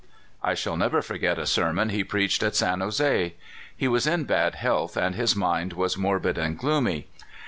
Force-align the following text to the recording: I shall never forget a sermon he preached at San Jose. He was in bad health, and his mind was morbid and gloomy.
I 0.41 0.55
shall 0.55 0.77
never 0.77 1.03
forget 1.03 1.37
a 1.37 1.45
sermon 1.45 1.89
he 1.89 2.03
preached 2.03 2.41
at 2.41 2.55
San 2.55 2.79
Jose. 2.79 3.35
He 3.77 3.87
was 3.87 4.07
in 4.07 4.23
bad 4.23 4.55
health, 4.55 4.97
and 4.97 5.13
his 5.13 5.35
mind 5.35 5.73
was 5.73 5.95
morbid 5.95 6.39
and 6.39 6.57
gloomy. 6.57 7.05